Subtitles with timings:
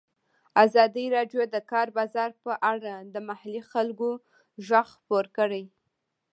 [0.65, 4.09] ازادي راډیو د د کار بازار په اړه د محلي خلکو
[4.67, 5.63] غږ خپور کړی.